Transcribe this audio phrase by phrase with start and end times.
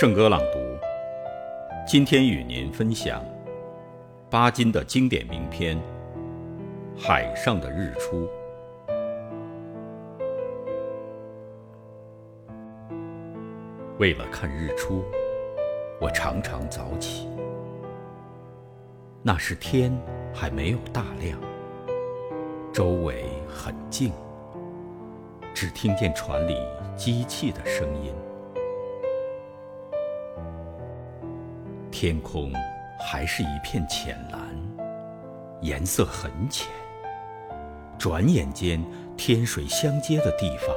[0.00, 0.60] 圣歌朗读，
[1.84, 3.20] 今天与您分享
[4.30, 5.76] 巴金的经典名篇
[6.96, 8.28] 《海上的日出》。
[13.98, 15.02] 为了看日出，
[16.00, 17.28] 我常常早起。
[19.20, 19.92] 那时天
[20.32, 21.36] 还没有大亮，
[22.72, 24.12] 周围很静，
[25.52, 26.56] 只听见船里
[26.96, 28.14] 机器的声音。
[31.90, 32.52] 天空
[32.98, 34.40] 还是一片浅蓝，
[35.60, 36.68] 颜色很浅。
[37.98, 38.84] 转眼间，
[39.16, 40.74] 天水相接的地方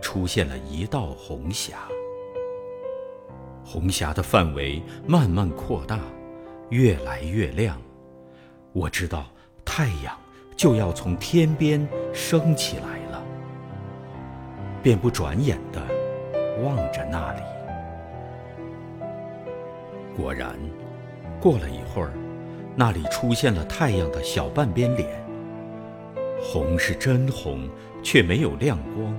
[0.00, 1.76] 出现了一道红霞。
[3.64, 6.00] 红霞的范围慢慢扩大，
[6.70, 7.80] 越来越亮。
[8.72, 9.26] 我知道
[9.64, 10.18] 太阳
[10.56, 13.22] 就要从天边升起来了，
[14.82, 15.80] 便不转眼地
[16.64, 17.42] 望着那里。
[20.18, 20.56] 果然，
[21.40, 22.10] 过了一会儿，
[22.74, 25.08] 那里出现了太阳的小半边脸。
[26.42, 27.68] 红是真红，
[28.02, 29.16] 却没有亮光。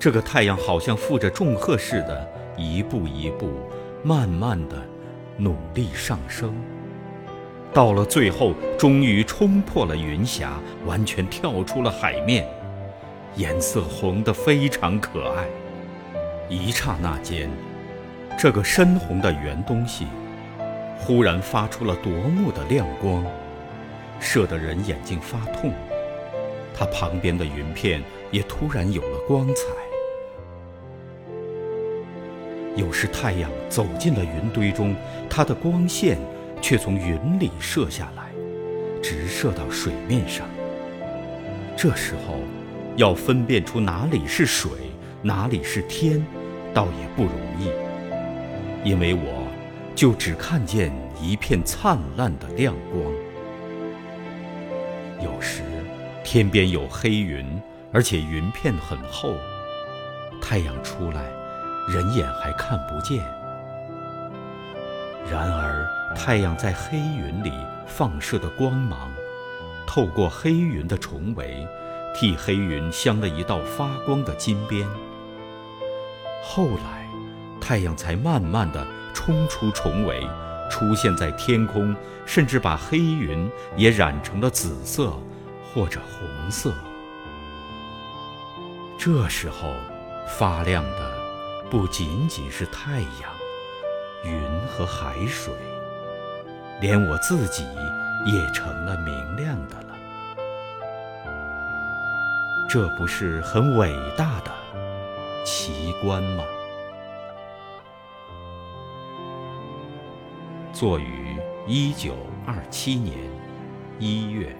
[0.00, 2.28] 这个太阳好像负着重荷似的。
[2.56, 3.48] 一步一步，
[4.02, 4.76] 慢慢的
[5.38, 6.52] 努力上升，
[7.72, 12.46] 到了最后，终于冲破了云霞，完全跳出了海面，
[13.36, 15.46] 颜色红得非常可爱。
[16.50, 17.48] 一刹那间，
[18.42, 20.06] 这个深红的圆东西，
[20.98, 23.22] 忽然发出了夺目的亮光，
[24.18, 25.70] 射得人眼睛发痛。
[26.74, 29.64] 它旁边的云片也突然有了光彩。
[32.74, 34.96] 有时太阳走进了云堆中，
[35.28, 36.16] 它的光线
[36.62, 38.30] 却从云里射下来，
[39.02, 40.46] 直射到水面上。
[41.76, 42.36] 这时候，
[42.96, 44.70] 要分辨出哪里是水，
[45.20, 46.24] 哪里是天，
[46.72, 47.68] 倒也不容易，
[48.84, 49.46] 因为我
[49.94, 53.02] 就只看见一片灿烂的亮光。
[55.22, 55.62] 有时，
[56.24, 57.60] 天边有黑云，
[57.92, 59.34] 而且云片很厚，
[60.40, 61.24] 太阳出来。
[61.88, 63.18] 人眼还看不见，
[65.28, 67.52] 然而太阳在黑云里
[67.84, 69.10] 放射的光芒，
[69.88, 71.66] 透过黑云的重围，
[72.14, 74.86] 替黑云镶了一道发光的金边。
[76.44, 76.99] 后来，
[77.60, 80.26] 太阳才慢慢的冲出重围，
[80.70, 81.94] 出现在天空，
[82.24, 85.12] 甚至把黑云也染成了紫色
[85.72, 86.72] 或者红色。
[88.98, 89.74] 这时候，
[90.26, 91.20] 发亮的。
[91.70, 93.30] 不仅仅是太阳、
[94.24, 95.54] 云和海水，
[96.80, 97.64] 连我自己
[98.26, 99.94] 也成了明亮的了。
[102.68, 104.50] 这不是很伟大的
[105.44, 106.42] 奇观吗？
[110.72, 111.36] 作于
[111.66, 112.14] 一九
[112.46, 113.16] 二七年
[113.98, 114.54] 一月。